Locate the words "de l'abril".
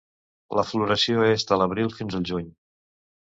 1.51-1.93